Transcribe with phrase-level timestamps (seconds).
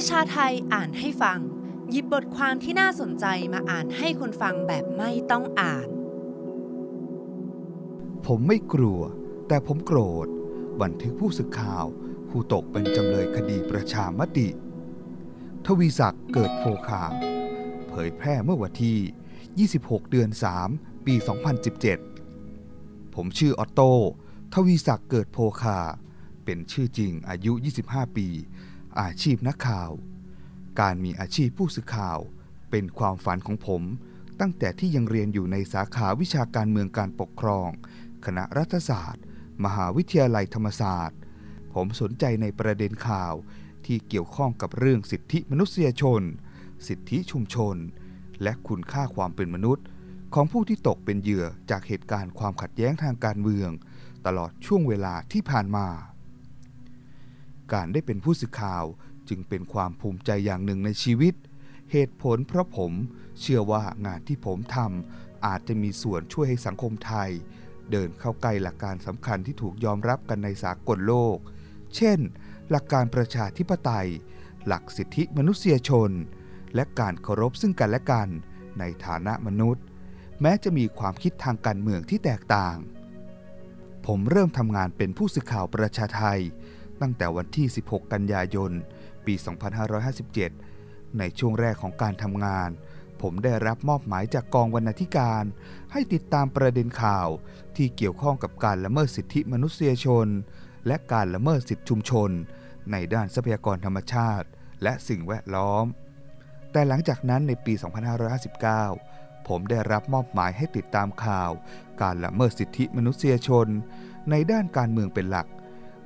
[0.00, 1.40] ประชาไทยอ่านให้ฟัง
[1.90, 5.88] หยิบบทความที่น่าสนใจมาอ่านให้คนฟังแบบไม่ต้องอ่าน
[8.26, 9.00] ผมไม่กลัว
[9.48, 10.26] แต่ผมโกรธ
[10.82, 11.84] บันทึกผู้สื่อข่าว
[12.28, 14.48] ผู้ตกเป็นจำเลยคดีประชามติ
[15.66, 17.04] ทวีศักดิ์เกิดโพคา
[17.88, 20.30] เผยแพร่เมื่อวันที่ 26 เดือน
[20.68, 21.14] 3 ปี
[22.34, 23.92] 2017 ผมชื่อออตโต้
[24.54, 25.78] ทวีศักดิ์เกิดโพคา
[26.44, 27.52] เป็นชื่อจริงอายุ
[27.84, 28.28] 25 ปี
[29.00, 29.90] อาชีพนักข่าว
[30.80, 32.18] การมีอาชีพผู้สื่อข่าว
[32.70, 33.82] เป็นความฝันของผม
[34.40, 37.68] ตั้งแต่ที่ยังเรียนอยู่ในสาขาวิชาการเมืองการปกครอง
[38.26, 39.22] คณะรัฐศาสตร์
[39.64, 41.18] มหาวิทยาลัยธรรมศาสตร์
[41.74, 43.34] ผมสนใจในประเด็นข่าว
[43.86, 46.22] ที่เกี่ยวข้องกับเรื่องสิทธิมนุษยชน
[46.88, 47.76] สิทธิชุมชน
[48.42, 49.84] และคุณค่าความเป็นมนุษย์
[50.34, 53.70] ของผู้ที่ตกเป็นเหยื่อจากเหตุการณ์ความขัดแย้งทางการเมือง
[54.26, 55.88] ตลอดช่วงเวลาที่ผ่านมา
[57.72, 58.84] การได้เป็นผู้สื่อข่าว
[59.28, 61.34] จึงเป็นความภูมิใจอย่างหนึ่งในชีวิต
[61.92, 62.92] เหตุผลเพราะผม
[63.40, 67.30] เชื่อว่างานที่ผมทำอาจจะมีส่วนช่วยให้สังคมไทย
[67.90, 71.36] เดินเข้าใกล้หลักการสำคัญที่ถูกยอมรับกันในสากลโลก
[71.96, 72.18] เช่น
[72.70, 74.08] หลักการประชาธิปไตย
[74.66, 76.10] หลักสิทธิมนุษยชน
[76.74, 78.28] และการเคารพซึ่งกันและกัน
[78.78, 79.84] ในฐานะมนุษย์
[80.40, 82.76] แม้จะมีความคิดทางการเมืองที่แตกต่าง
[84.06, 86.40] ผมเริ่มทำงานเป็นผู้สื่อข่าวประชาไทย
[87.00, 88.70] ตั้งแต่วันที่ 16 กันยายน
[89.26, 89.34] ปี
[90.06, 92.70] 2557 ในช่วงแรกของการทำงาน
[93.22, 95.44] ผมได้รับมอบหมายจากกองวรรณาธิการ
[95.92, 97.28] ให้ติดตามประเด็นข่าว
[97.76, 100.26] ที่เกี่ยวข้องกับการละเมิดสิทธิมนุษยชน
[100.86, 102.30] และการละเมิดสิทธิชุมชน
[102.92, 104.46] ในด้านทรัพยากรธรรมชาติ
[104.82, 105.84] และสิ่งแวดล้อม
[106.72, 107.74] แต่หลังจากนั้นในปี
[108.80, 111.50] 2559 ผมได้รับมอบหมายให้ติดตามข่าว
[112.02, 113.66] การละเมิดสิทธิมนุษยชน
[114.30, 115.46] ในด้านการเมืองเป็นหลัก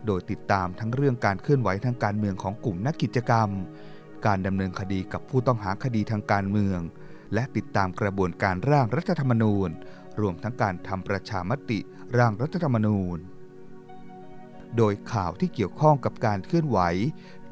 [0.06, 3.48] โดยติดตามทั้งเรื่องการเคลื่อนไหวทางการเมืองของกลุ่มนักกิจกรรม
[4.26, 6.80] การดำเนินคดีกับผู้ต้องหาคดีทางการเมือง
[7.34, 9.70] และติดตามกระบวนการร่างรัฐธรรมนูญ
[10.20, 11.78] รวมทั้งการทำประชามติ
[12.18, 13.18] ร่างรัฐธรรมนูญ
[14.76, 16.78] โดยข่าวที่เกี่ยวข้องกับการเคลื่อนไหว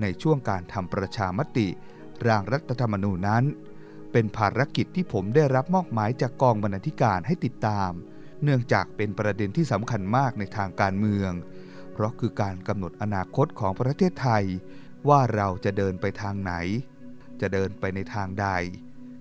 [0.01, 1.69] ในช่วงการทำประชามติ
[2.27, 3.45] ร่างรัฐธรรมนูญนั้น
[4.13, 7.91] เป็นภารกิจที่ผมได้รับมอบหมายจากกองบรรณาธิการให้ติดตาม
[8.43, 11.31] เนื่องจากเป็นประเด็นที่สำคัญมากในทางการเมือง
[11.99, 14.45] เพราะคือการกำหนดอนาคตของประเทศไทย
[15.09, 16.53] ว่าเราจะเดินไปทางไหน
[17.41, 18.47] จะเดินไปในทางใด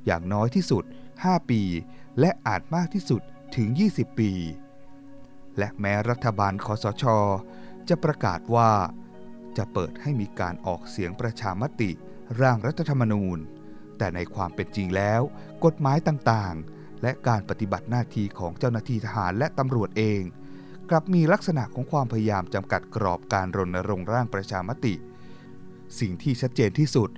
[0.06, 0.84] อย่างน้อยที่สุด
[1.18, 1.62] 5 ปี
[2.20, 3.22] และอาจมากที่สุด
[3.56, 4.32] ถึง 20 ปี
[5.58, 7.04] และแม้รัฐบาลคอสช
[7.90, 8.72] จะประกาศว่า
[9.58, 11.92] จะเปิดให้มีการออกเสียงประชามติ
[12.42, 13.38] ร่างรัฐธรรมนูญ
[13.98, 15.22] แต่ในความเป็นจริงแล้ว
[15.66, 20.22] กฎหมายต่างๆ และการปฏิบัติหน้าที่ของเจ้าหน้าที่ทหารและตำรวจเอง
[20.92, 24.94] กลับมีลักษณะของความพยายามจำกัดกรอบการรณรงค์ร่างประชามติ
[26.00, 27.10] สิ่งที่ชัดเจนที่สุด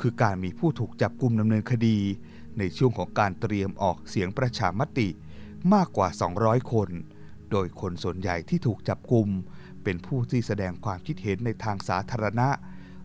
[0.00, 1.98] คือการมีผู้ถูกจับกลุ่มดำเนินคดี
[2.58, 5.08] ในช่วงของการเตรียมออกเสียงประชามติ
[5.74, 6.08] มากกว่า
[6.40, 6.90] 200 คน
[7.50, 9.28] โดยคนส่วนใหญ่ที่ถูกจับกลุ่ม
[9.82, 12.48] เป็นผู้ที่แสดงความคิดเห็นในทางสาธารณะ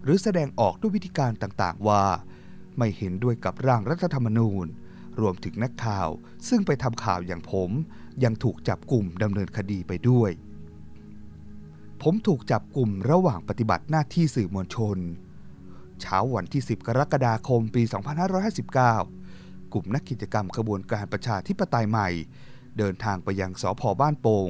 [0.03, 2.03] หรือแสดงออกด้วยวิธีการต่างๆ ว่า
[2.77, 4.65] ไม่เห็นด้วยกับร่างรัฐธรรมนูญ
[5.19, 6.09] รวมถึงนักข่าว
[6.49, 7.71] ซึ่งไปทำข่าวอย่างผม
[8.23, 10.31] ยังถูกจับกลุ่มดำเนินคดีไปด้วย
[12.01, 14.97] ผมถูกจับกลุ่มระหว่างปฏิบัติหน้าที่สื่อมวลชน
[16.01, 17.83] เช้าวันที่ 10 กรกฎาคมปี
[18.97, 22.09] 2559 กลุ่มนักกิจกรรมขบวนการประชาธิปไตยใหม่
[22.77, 24.49] เดินทางไปยังสพบ้านโป่ง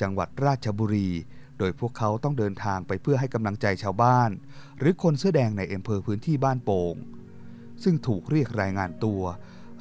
[0.00, 1.10] จังหวัดราชบุรี
[1.58, 4.30] โดยพวกเขาต้องเดินทางไปเพื่อให้กำลังใจชาวบ้าน
[4.78, 6.94] หรือคนเสื้อแดงในอำเภอพื้นที่บ้านโป่ง
[7.82, 9.22] ซึ่งถูกเรียกรายงานตัว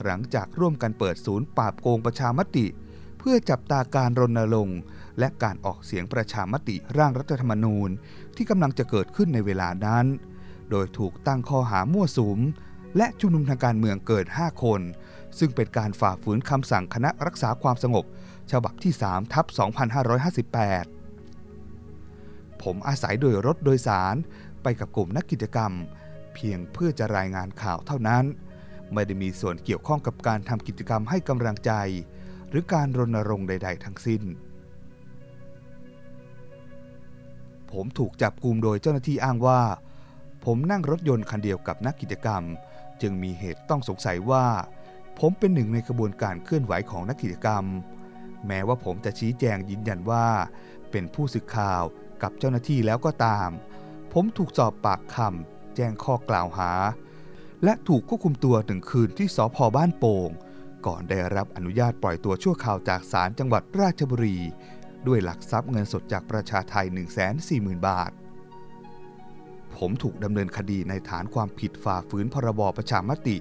[0.03, 2.65] หลังจากร่วมกันเปิดศูนย์ปราบโกงประชามติ
[3.19, 4.79] เพื่อจับตาการรณรงค์
[5.19, 7.89] และการออกเสียงประชามติร่างรัฐธรรมนูญ
[8.35, 10.05] ที่กำลังจะเกิดขึ้นในเวลานั้น
[10.69, 12.39] โดยถูกตั้งข้อหามั่วสุม
[12.97, 14.81] และชุมนุมทางการเมืองเกิด 5 คน
[15.39, 18.05] ซึ่งเป็นการฝ่าฝืนคำสั่งคณะรักษาความสงบ
[18.51, 19.45] ฉบับที่3ทับ
[20.99, 24.15] 2558 ผมอาศัยโดยรถโดยสาร
[24.63, 25.71] ไปกับกลุ่มนักกิจกรรม
[26.33, 28.23] เพียงเพื่อจะรายงานข่าวเท่านั้น
[28.93, 31.71] ไม่ได้มีส่วนเกี่ยวข้องกับการทำกิจกรรมให้กำลังใจ
[32.49, 34.23] หรือการรณรงค์ใด ๆ ทั้งสิ้น
[37.71, 39.61] ผมถูกจับกลุ่มโดยเจ้าหน้าที่อ้างว่า
[40.45, 42.43] ผมนั่งรถยนต์คันเดียวกับนักกิจกรรม
[43.01, 44.45] จึงมีเหตุต้องสงสัยว่า
[45.19, 47.63] ผมเป็นหนึ่งในกระบวนการเคลื่อนไหวของนักกิจกรรม
[48.47, 50.27] แม้ว่าผมจะชี้แจงยืนยันว่า
[50.91, 51.83] เป็นผู้สื่อข่าว
[52.21, 53.49] กับเจ้าหน้าที่แล้วก็ตาม
[54.13, 56.71] ผมถูกสอบปากคำแจ้งข้อกล่าวหา
[57.63, 60.29] และถูกควบคุมตัวถึงคืนที่สพบ้านโป่ง
[60.85, 64.37] ก่อนได้รับอนุญาตปล่อยตัวชั่วคราวจากศาลจังหวัดราชบุรี
[65.07, 66.85] ด้วยหลักทรัพย์เงินสดจากประชาไทย
[67.35, 68.11] 140,000 บาท
[69.77, 73.37] ผมถูกดำเนินคดีในฐานความผิดฝ่าฝืนพรบประชามติ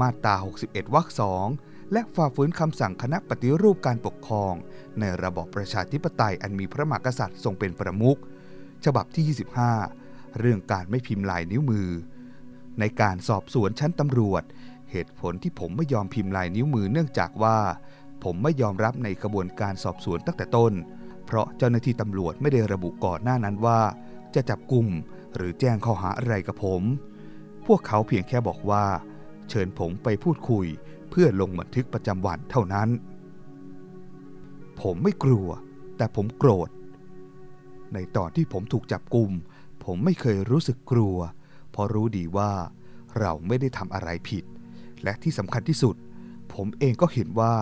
[0.00, 1.46] มาตรา 61 วรรคสอง
[1.92, 4.54] และฝ่าฝืนคำสั่งคณะปฏิรูปการปกครอง
[5.00, 8.18] ในระบอบประชาธิปไตยอันมีพระมหากษัตริย์ทรงเป็นประมุข
[8.84, 9.36] ฉบับที่
[9.88, 11.88] 25 เรื่องการไม่พิมพ์ลายนิ้วมือ
[12.80, 14.42] ในการสอบสวนชั้นตำรวจ
[14.90, 17.58] เหตุผลที่ผมไม่ยอมพิมพ์ลายนิ้วมือเนื่องจากว่า
[18.24, 20.72] ผมไม่ยอมรับในกระบวนการสอบสวนตั้งแต่ต้น
[21.26, 23.80] เพราะเจ้าหน้าที่ตำรวจไม่ได้ระบุก่อนหน้านั้นว่า
[24.34, 24.86] จะจับกลุ่ม
[25.36, 26.82] หรือแจ้งข้อหาอะไรกับผม
[27.66, 28.84] พวกเขาเพียงแค่บอกว่า
[29.48, 30.66] เชิญผมไปพูดคุย
[31.10, 32.88] เพื่อลงบันทึกประจำวันเท่านั้น
[34.80, 35.48] ผมไม่กลัว
[35.96, 36.70] แต่ผมโกรธ
[37.94, 39.30] ในตอนที่ผมถูกจับกลุ่ม
[39.84, 41.16] ผมไม่เคยรู้สึกกลัว
[41.70, 42.52] เพราะรู้ดีว่า
[43.20, 44.44] เราไม่ได้ทำอะไรผิด
[45.04, 45.96] และที่สำคัญที่สุด
[46.54, 47.54] ผมเองก็เห็นว่า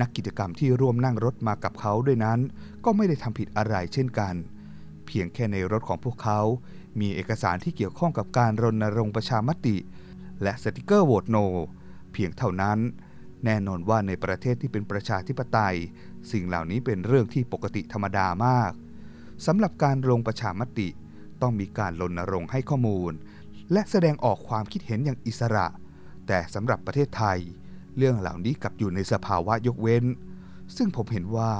[0.00, 2.38] นักกิจกรรมที่ร่วมนั่งรถมากับเขาด้วยนั้น
[2.84, 4.34] ก็ไม่ได้ทำผิดอะไรเช่นกัน
[5.06, 6.40] เพียงแค่ในรถของพวกเขา
[7.00, 9.76] มีเอกสารที่เกี่ยวข้องกับการรณรงค์ประชามติ
[10.42, 11.36] และสติกเกอร์โหวตโน
[12.12, 12.78] เพียงเท่านั้น
[13.44, 15.76] แน่นอนว่าในประเทศที่เป็นประชาธิปไตย
[16.32, 18.72] สิ่งเหล่านี้เป็นเรื่องที่ปกติธรรมดามาก
[19.46, 20.88] สำหรับการลงประชามติ
[21.42, 23.12] ต้องมีการรณรงค์ให้ข้อมูล
[23.72, 25.66] และแสดงออกความคิดเห็นอย่างอิสระ
[26.26, 27.38] แต่สำหรับประเทศไทย
[27.96, 30.04] เรื่องเหล่านี้กลับอยู่ในสภาวะยกเว้น
[30.76, 31.52] ซึ่งผมเห็นว่า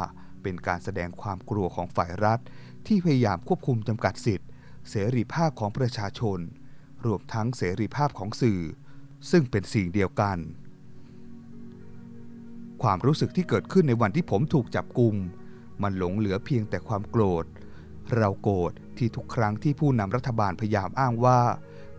[0.42, 2.40] เป็นการแสดงความกลัวของฝ่ายรัฐ
[2.86, 4.46] ที่พยายามควบคุมจำกัดสิทธิ
[4.90, 6.38] เสรีภาพของประชาชน
[7.04, 8.60] รวมทั้งเสรีภาพของสื่อ
[9.30, 10.38] ซึ่งเป็นสิ่งเดียวกัน
[12.82, 15.14] ความรู้สึกที่เกิดขึ้นในวันที่ผมถูกจับกุม
[15.82, 17.44] มันหลงเหลือเพียงแต่ความโกรธ
[18.16, 21.40] เราโกรธ ที่ทุกครั้งที่ผู้นำรัฐบาลพยายามอ้างว่า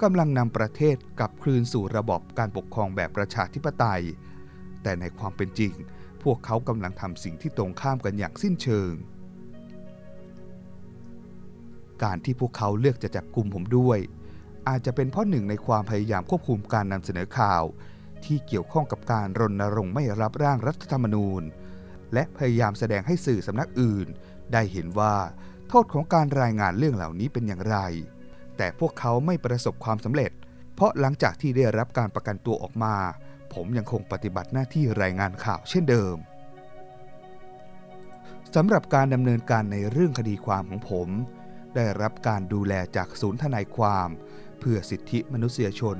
[0.01, 4.03] กำลังนำประเทศกลับคืนสู่ระบบการปกครองแบบประชาธิปไตย
[4.83, 5.73] แต่ในความเป็นจริง
[6.23, 8.91] พวกเขากำลังทำสิ่งที่ตรงข้ามกันอย่างสิ้นเชิง
[12.03, 13.99] การที่พวกเขาเลือกจะจับกลุ่มผมด้วย
[14.67, 17.63] อาจจะเป็นเพราะหนึ่งในความพยายามควบคุมการนำเสนอข่าว
[18.25, 21.43] ที่เกี่ยวข้องกับการรณรงค์ไม่รับร่างรัฐธรรมนูญ
[22.13, 24.07] และพยายามแสดงให้สื่อสำนักอื่น
[24.53, 25.15] ได้เห็นว่า
[25.69, 27.77] โทษของการรายงานเรื่องเหล่านี้เป็นอย่างไร
[28.57, 30.31] แต่พวกเขาไม่ประสบความสำเร็จ
[30.75, 32.95] เพราะหลังจากที่ได้รับการประกันตัวออกมา
[33.53, 36.15] ผมยังคงปฏิบัติหน้าที่รายงานข่าวเช่นเดิม
[38.55, 41.09] สำหรับการดำเนินการในเรื่องคดีความของผม
[41.75, 44.09] ได้รับการดูแลจากศูนย์ทนายความ
[44.59, 45.97] เพื่อสิทธิมนุษยชน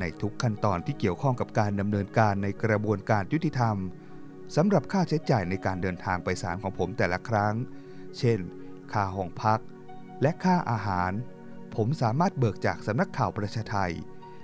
[0.00, 3.76] ในทุกขั้นตอนที่เกี่ยวข้องกับการดำเนินการในกระบวนการยุติธรรม
[4.56, 7.54] สำหรับค่าใช้จ่ายในการเดินทางไปศาลของผมแต่ละครั้ง
[8.18, 8.38] เช่น
[8.92, 9.60] ค่าห้องพัก
[10.22, 11.12] และค่าอาหาร
[11.74, 13.92] ผมสามารถเบิกจากสำนักข่าวประชาไทย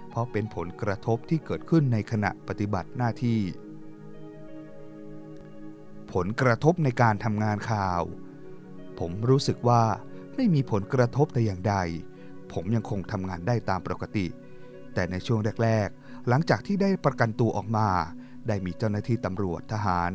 [0.09, 3.41] เพราะเป็นผลกระทบที่เกิดขึ้นในขณะปฏิบัติหน้าที่
[6.13, 8.03] ผลกระทบในการทำงานข่าว
[8.99, 9.83] ผมรู้สึกว่า
[10.35, 11.77] ไม่มีผลกระทบแต่อย่างใด
[12.53, 14.27] ผมยังคงทำงานได้ตามปกติ
[14.95, 17.89] แต่ในช่วงแรก ๆ หลังจากที่ได้ประกันตัวออกมา
[18.49, 20.11] ได้มีเจ้าหน้าที่ตำรวจทหาร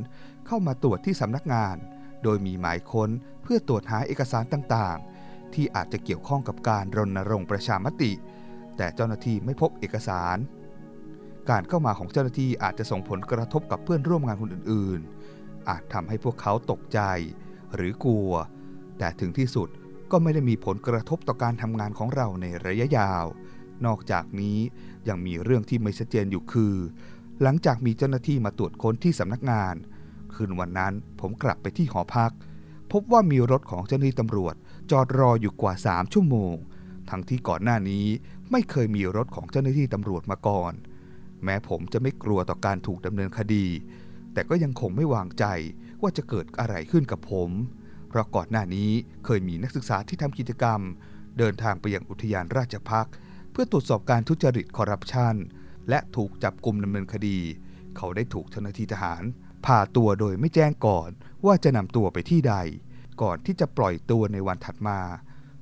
[0.47, 1.75] เข้ามาตรวจที่สำนักงาน
[2.23, 3.09] โดยมีหมายค้น
[3.43, 8.11] เพื่อตรวจหาเอกสารต่างๆ ที่อาจจะเกี่ยวข้องกับการรณรงค์ประชามติ
[8.77, 10.37] แต่เจ้าหน้าที่ไม่พบเอกสาร
[11.49, 16.99] การเข้ามาของเจ้าหน้าที่อาจจะส่งผลกระทบกับเพื่อนร่วมงานคนอื่นๆ อาจทำให้พวกเขาตกใจ
[17.75, 18.31] หรือกลัว
[18.97, 19.69] แต่ถึงที่สุด
[20.11, 23.25] ก็ไม่ได้มีผลกระทบต่อการทำงานของเราในระยะยาว
[23.85, 24.57] นอกจากนี้
[25.07, 26.75] ยังมีเรื่องที่ไม่ชัดเจนอยู่คือ
[27.41, 29.75] หลังจากมีเจ้าหน้าที่มาตรวจค้นที่สำนักงาน
[30.35, 32.31] คืนวันนั้นผมกลับไปที่หอพัก
[32.91, 34.55] พบว่ามีรถของเจ้าหน้าที่ตำรวจ
[34.91, 36.55] จอดรออยู่กว่า3ชั่วโมง
[37.09, 38.05] ทั้งที่ก่อนหน้านี้
[38.51, 40.73] ไม่เคยมีรถของเจ้าหน้าที่ตำรวจมาก่อน
[41.43, 43.65] แม้ผมจะไม่กลัวต่อการถูกดำเนินคดี
[44.33, 45.45] แต่ก็ยังคงไม่วางใจ
[46.01, 47.49] ว่าจะเกิดอะไรขึ้นกับผม
[48.09, 48.91] เพราะก่อนหน้านี้
[49.25, 50.79] เคยมีนักศึกษาที่ทำกิจกรรม
[51.37, 53.13] เดินทางไปยังอุทยานราชพักษ์
[53.51, 55.35] เพื่อตรวจสอบการทุจริตคอร์รัปชัน
[55.89, 57.37] และถูกจับกลุ่มดำเนินคดี
[57.97, 59.23] เขาได้ถูกเจ้าหน้าที่ทหาร
[59.65, 61.09] พาตัวโดยไม่แจ้งก่อน
[61.45, 62.55] ว่าจะนำตัวไปที่ใด
[63.21, 64.99] ก่อนที่จะปล่อยตัวในวันถัดมา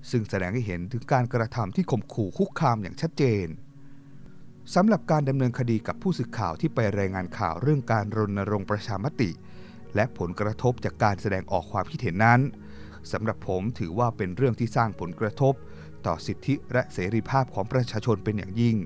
[0.09, 3.47] ซึ่งแสดงให้เห็นถึงการกระทำที่ข่มขู่คุกคามอย่างชัดเจน
[4.75, 9.29] สำหรับการดำเนินคดีกับผู้สื่อข่าวที่ไปรายงานข่าวเรื่องการรณรงค์ประชามติ
[9.95, 12.41] และผลกระทบจากการแสดงออกความคิดเห็นนั้น
[13.11, 15.53] สำหรับผมถือว่าเป็นเรื่องที่สร้างผลกระทบ
[16.05, 18.77] ต่อสิทธิและเสรีภาพของประชาชนเป็นอย่างยิ่ง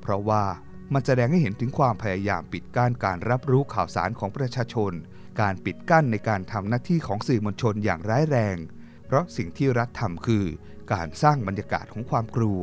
[0.00, 0.44] เพราะว่า
[0.92, 4.92] มันแสดงให้เห็นถึงความพยายามปิดกั้นการรับรู้ข่าวสารของประชาชน
[5.40, 8.56] การปิดกั้นในการทำหน้าที่ของสื่อมวลชนอย่างร้ายแรง
[9.06, 10.44] เพราะสิ่งที่รัฐทำคือ
[10.92, 12.62] การสร้างบรรยากาศของความกลัว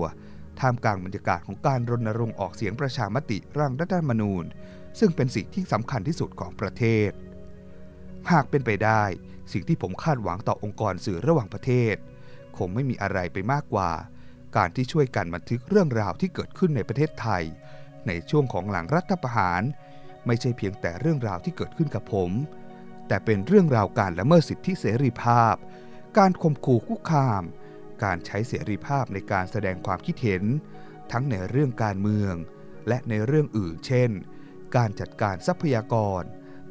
[0.60, 4.44] ท่ามกลางบรรยากาศของการรณรงค์ออกเสียงประชามติร่างรัฐธรรมนูญ
[5.00, 7.12] ซึ่งเป็นสิ่งที่สำคัญที่สุดของประเทศ
[8.32, 9.04] หากเป็นไปได้
[9.52, 11.96] สิ่งที่ผมคาดหวังต่อองค์กรสื่อระหว่างประเทศ
[12.58, 13.92] คงไม่มีอะไรไปมากกว่า
[14.58, 17.44] การที่ช่วยกันบันทึกเรื่องราวที่เกิดขึ้นในประเทศไทย
[18.08, 19.62] ในช่วงของหลังรัฐประหาร
[20.26, 22.32] ไม่ใช่เพียงแต่เรื่องราวที่เกิดขึ้นกับผม
[23.08, 25.56] แต่เป็นเรื่องราวการละเมิดสิทธิเสรีภาพ
[26.18, 27.44] การข่มขู่คุกคาม
[28.04, 30.44] การใช้เสรีภาพในการแสดงความคิดเห็น
[31.12, 32.34] ทั้งในเรื่องการเมือง
[32.88, 34.10] และในเรื่องอื่น เช่น
[34.76, 36.22] การจัดการทรัพยากร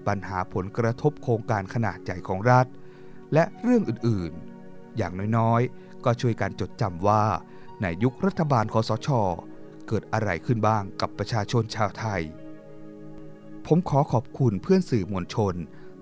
[0.06, 2.66] ปัญหาผลกระทบโครงการขนาดใหญ่ของรัฐ
[3.34, 7.24] และเรื่องอื่นๆ อย่างน้อยๆ ก็ช่วยกันจดจำว่า
[7.82, 9.08] ในยุครัฐบาลคอสช
[9.88, 12.22] เกิดอะไรขึ้นบ้างกับประชาชนชาวไทย
[13.66, 15.54] ผมขอขอบคุณเพื่อนสื่อมวลชน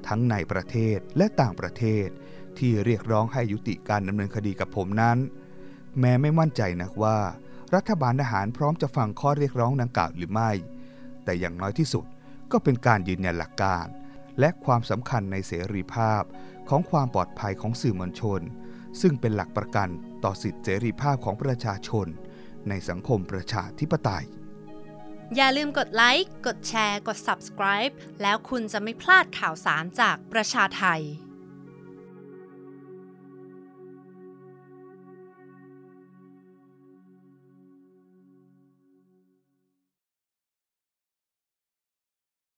[0.09, 2.07] ทั้งในประเทศและต่างประเทศ
[2.59, 5.19] ที่เรียกร้องให้ยุติการดำเนินคดีกับผมนั้น
[6.01, 7.19] แม้ไม่มั่นใจนักว่า
[7.75, 10.51] รัฐบาลทหารพร้อมจะฟังข้อเรียกร้องดังกล่าวหรือไม่
[11.25, 12.05] แต่อย่างน้อยที่สุด
[12.53, 13.87] ก็เป็นการยืนยันหลักการ
[14.41, 16.23] และความสำคัญในเสรีภาพ
[16.69, 18.41] ของความปลอดภัยของสื่อมวลชน
[19.01, 19.89] ซึ่งเป็นหลักประกัน
[20.25, 22.07] ต่อสิทธิเสรีภาพของประชาชน
[22.69, 24.25] ในสังคมประชาธิปไตย
[25.37, 31.03] อย่าลืมกดไลค์ กดแชร์ กด subscribe แล้วคุณจะไม่พลาดข่าวสารจากประชาไทย